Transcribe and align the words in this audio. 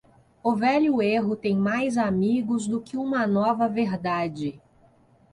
O 0.41 0.55
velho 0.55 0.99
erro 0.99 1.35
tem 1.35 1.55
mais 1.55 1.95
amigos 1.95 2.65
do 2.65 2.81
que 2.81 2.97
uma 2.97 3.27
nova 3.27 3.67
verdade. 3.69 4.59